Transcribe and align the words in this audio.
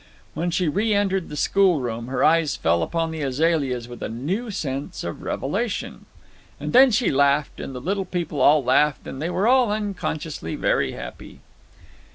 When 0.33 0.49
she 0.49 0.67
re 0.67 0.95
entered 0.95 1.29
the 1.29 1.35
schoolroom, 1.37 2.07
her 2.07 2.23
eyes 2.23 2.55
fell 2.55 2.81
upon 2.81 3.11
the 3.11 3.21
azaleas 3.21 3.87
with 3.87 4.01
a 4.01 4.09
new 4.09 4.49
sense 4.49 5.03
of 5.03 5.21
revelation. 5.21 6.07
And 6.59 6.73
then 6.73 6.89
she 6.89 7.11
laughed, 7.11 7.59
and 7.59 7.75
the 7.75 7.79
little 7.79 8.05
people 8.05 8.41
all 8.41 8.63
laughed, 8.63 9.05
and 9.05 9.21
they 9.21 9.29
were 9.29 9.47
all 9.47 9.71
unconsciously 9.71 10.55
very 10.55 10.93
happy. 10.93 11.41